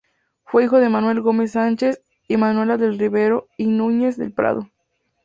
Fue 0.45 0.63
hijo 0.63 0.79
de 0.79 0.89
Manuel 0.89 1.21
Gómez 1.21 1.51
Sánchez 1.51 2.01
y 2.27 2.35
Manuela 2.35 2.75
del 2.77 2.97
Rivero 2.97 3.47
y 3.55 3.67
Núñez 3.67 4.17
del 4.17 4.31
Prado. 4.33 4.65